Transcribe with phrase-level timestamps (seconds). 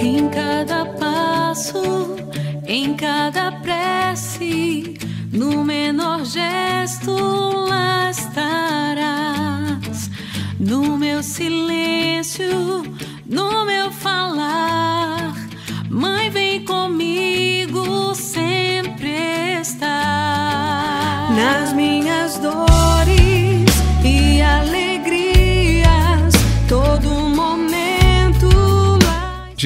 [0.00, 2.14] Em cada passo,
[2.64, 4.94] em cada prece,
[5.32, 7.10] no menor gesto
[7.68, 10.08] lá estarás.
[10.60, 12.84] No meu silêncio,
[13.26, 15.34] no meu falar,
[15.90, 21.28] Mãe, vem comigo, sempre está.
[21.34, 21.87] Nas minhas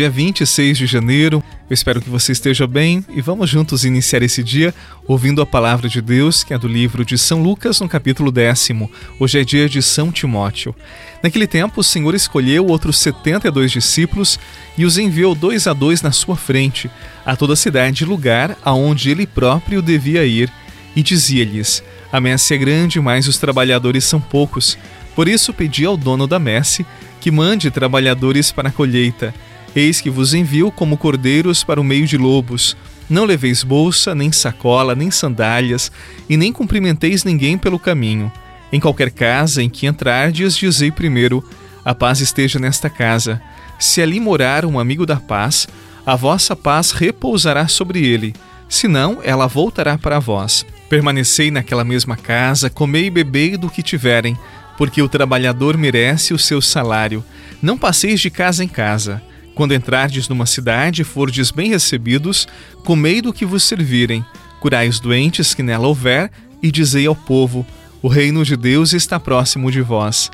[0.03, 4.43] Dia 26 de janeiro, eu espero que você esteja bem e vamos juntos iniciar esse
[4.43, 4.74] dia
[5.06, 8.91] ouvindo a palavra de Deus, que é do livro de São Lucas, no capítulo décimo.
[9.20, 10.74] Hoje é dia de São Timóteo.
[11.23, 14.41] Naquele tempo, o Senhor escolheu outros 72 discípulos
[14.77, 16.91] e os enviou dois a dois na sua frente,
[17.24, 20.52] a toda a cidade e lugar aonde ele próprio devia ir,
[20.96, 24.77] e dizia-lhes: A messe é grande, mas os trabalhadores são poucos.
[25.15, 26.84] Por isso pedi ao dono da messe
[27.21, 29.32] que mande trabalhadores para a colheita.
[29.74, 32.76] Eis que vos envio como cordeiros para o meio de lobos.
[33.08, 35.90] Não leveis bolsa, nem sacola, nem sandálias,
[36.29, 38.30] e nem cumprimenteis ninguém pelo caminho.
[38.73, 41.42] Em qualquer casa em que entrardes, dizei primeiro:
[41.84, 43.40] A paz esteja nesta casa.
[43.79, 45.66] Se ali morar um amigo da paz,
[46.04, 48.34] a vossa paz repousará sobre ele.
[48.68, 50.64] Senão, ela voltará para vós.
[50.88, 54.36] Permanecei naquela mesma casa, comei e bebei do que tiverem,
[54.76, 57.24] porque o trabalhador merece o seu salário.
[57.60, 59.23] Não passeis de casa em casa.
[59.54, 62.48] Quando entrardes numa cidade e fordes bem recebidos,
[62.84, 64.25] comei do que vos servirem,
[64.60, 66.31] curai os doentes que nela houver,
[66.62, 67.66] e dizei ao povo:
[68.03, 70.30] o reino de Deus está próximo de vós.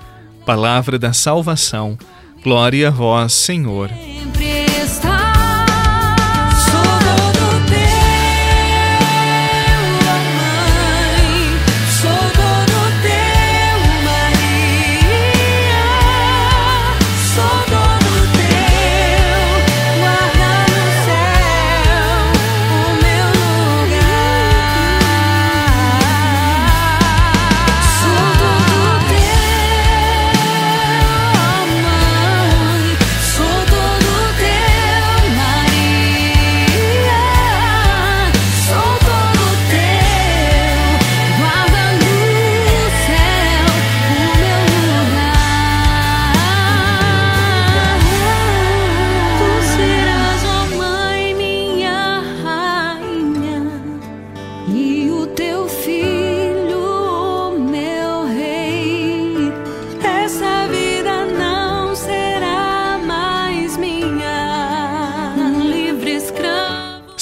[0.46, 1.98] Palavra da salvação.
[2.42, 3.91] Glória a vós, Senhor.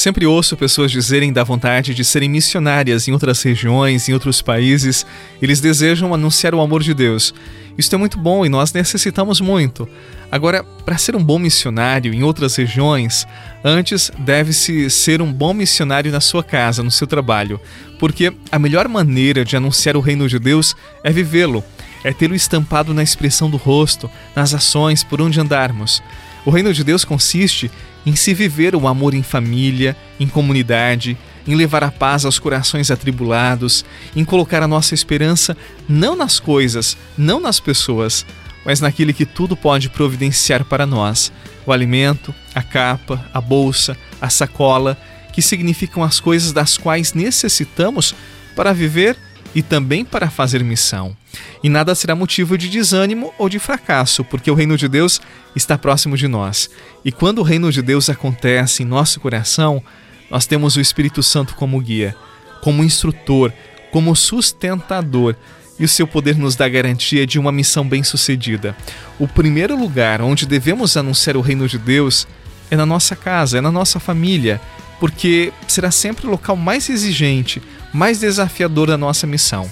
[0.07, 5.05] Sempre ouço pessoas dizerem da vontade de serem missionárias em outras regiões, em outros países.
[5.43, 7.35] Eles desejam anunciar o amor de Deus.
[7.77, 9.89] Isso é muito bom e nós necessitamos muito.
[10.31, 13.27] Agora, para ser um bom missionário em outras regiões,
[13.65, 17.61] antes deve-se ser um bom missionário na sua casa, no seu trabalho,
[17.99, 21.65] porque a melhor maneira de anunciar o reino de Deus é vivê-lo,
[22.05, 26.01] é tê-lo estampado na expressão do rosto, nas ações, por onde andarmos.
[26.45, 27.69] O reino de Deus consiste
[28.07, 32.91] em se viver o amor em família, em comunidade, em levar a paz aos corações
[32.91, 33.85] atribulados,
[34.15, 35.57] em colocar a nossa esperança
[35.89, 38.25] não nas coisas, não nas pessoas,
[38.65, 41.33] mas naquele que tudo pode providenciar para nós:
[41.67, 44.97] o alimento, a capa, a bolsa, a sacola,
[45.33, 48.15] que significam as coisas das quais necessitamos
[48.55, 49.17] para viver
[49.57, 51.17] e também para fazer missão.
[51.65, 55.19] E nada será motivo de desânimo ou de fracasso, porque o reino de Deus
[55.57, 56.69] está próximo de nós.
[57.03, 59.83] E quando o reino de Deus acontece em nosso coração,
[60.31, 62.15] nós temos o Espírito Santo como guia,
[62.61, 63.51] como instrutor,
[63.91, 65.35] como sustentador,
[65.79, 68.77] e o seu poder nos dá garantia de uma missão bem-sucedida.
[69.19, 72.29] O primeiro lugar onde devemos anunciar o reino de Deus
[72.71, 74.61] é na nossa casa, é na nossa família,
[75.01, 77.63] porque será sempre o local mais exigente,
[77.97, 79.71] mais desafiador da nossa missão.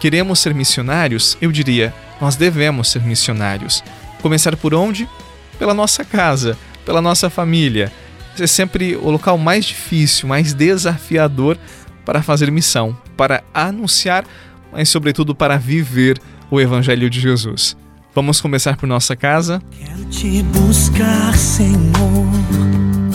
[0.00, 1.38] Queremos ser missionários?
[1.40, 3.82] Eu diria, nós devemos ser missionários.
[4.20, 5.08] Começar por onde?
[5.58, 7.92] Pela nossa casa, pela nossa família.
[8.38, 11.56] É sempre o local mais difícil, mais desafiador
[12.04, 14.24] para fazer missão, para anunciar,
[14.72, 16.18] mas sobretudo para viver
[16.50, 17.76] o Evangelho de Jesus.
[18.12, 19.62] Vamos começar por nossa casa?
[19.70, 23.09] Quero te buscar, Senhor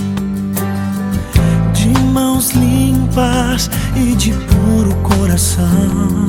[1.90, 6.28] mãos limpas e de puro coração.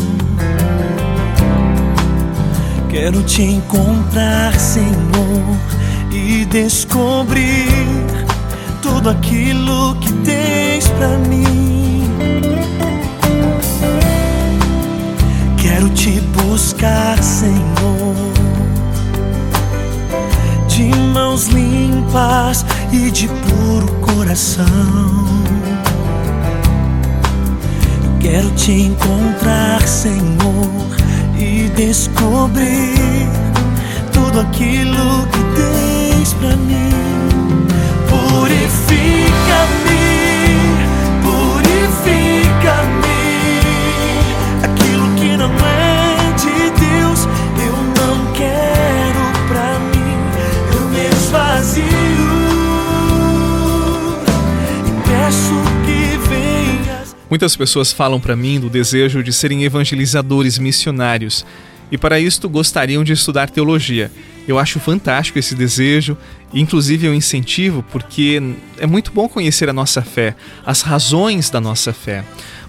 [2.89, 5.57] Quero te encontrar, Senhor,
[6.11, 7.69] e descobrir
[8.81, 12.09] tudo aquilo que tens para mim.
[15.59, 18.15] Quero te buscar, Senhor,
[20.69, 24.06] de mãos limpas e de puro coração.
[28.05, 30.95] Eu quero te encontrar, Senhor,
[31.39, 33.31] e descobrir
[34.13, 37.16] tudo aquilo que tens pra mim.
[57.29, 61.45] Muitas pessoas falam para mim do desejo de serem evangelizadores missionários
[61.91, 64.11] e para isto gostariam de estudar teologia.
[64.47, 66.17] Eu acho fantástico esse desejo,
[66.55, 68.41] inclusive eu incentivo porque
[68.79, 72.25] é muito bom conhecer a nossa fé, as razões da nossa fé.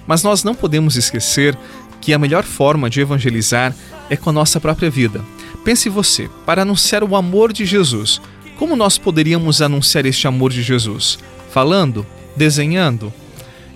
[0.07, 1.55] Mas nós não podemos esquecer
[2.01, 3.75] que a melhor forma de evangelizar
[4.09, 5.23] é com a nossa própria vida.
[5.63, 8.21] Pense você, para anunciar o amor de Jesus,
[8.57, 11.19] como nós poderíamos anunciar este amor de Jesus?
[11.51, 12.05] Falando?
[12.35, 13.13] Desenhando?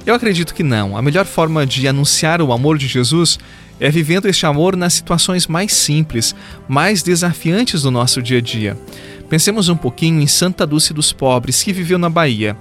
[0.05, 0.97] Eu acredito que não.
[0.97, 3.37] A melhor forma de anunciar o amor de Jesus
[3.79, 6.35] é vivendo este amor nas situações mais simples,
[6.67, 8.77] mais desafiantes do nosso dia a dia.
[9.29, 12.57] Pensemos um pouquinho em Santa Dulce dos Pobres, que viveu na Bahia.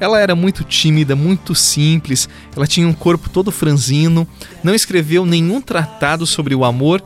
[0.00, 4.26] Ela era muito tímida, muito simples, ela tinha um corpo todo franzino,
[4.62, 7.02] não escreveu nenhum tratado sobre o amor,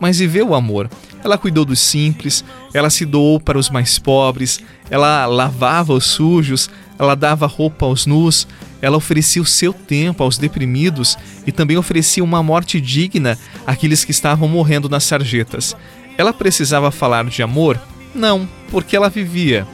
[0.00, 0.90] mas viveu o amor.
[1.22, 4.60] Ela cuidou dos simples, ela se doou para os mais pobres,
[4.90, 6.68] ela lavava os sujos,
[6.98, 8.48] ela dava roupa aos nus,
[8.82, 14.10] ela oferecia o seu tempo aos deprimidos e também oferecia uma morte digna àqueles que
[14.10, 15.76] estavam morrendo nas sarjetas.
[16.18, 17.80] Ela precisava falar de amor?
[18.12, 19.66] Não, porque ela vivia.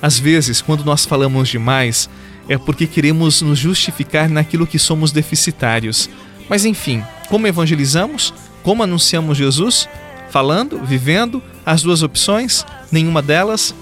[0.00, 2.08] Às vezes, quando nós falamos demais,
[2.48, 6.08] é porque queremos nos justificar naquilo que somos deficitários.
[6.48, 8.32] Mas enfim, como evangelizamos?
[8.62, 9.88] Como anunciamos Jesus?
[10.30, 13.74] Falando, vivendo, as duas opções, nenhuma delas.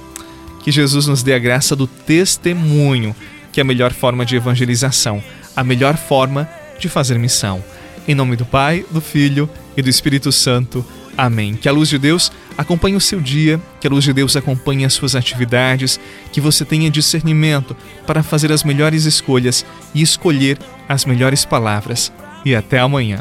[0.62, 3.16] Que Jesus nos dê a graça do testemunho,
[3.52, 5.22] que é a melhor forma de evangelização,
[5.54, 6.48] a melhor forma
[6.80, 7.62] de fazer missão.
[8.08, 10.84] Em nome do Pai, do Filho e do Espírito Santo.
[11.16, 11.54] Amém.
[11.54, 14.84] Que a luz de Deus acompanhe o seu dia, que a luz de Deus acompanhe
[14.84, 16.00] as suas atividades,
[16.32, 17.76] que você tenha discernimento
[18.06, 19.64] para fazer as melhores escolhas
[19.94, 20.58] e escolher
[20.88, 22.10] as melhores palavras.
[22.44, 23.20] E até amanhã.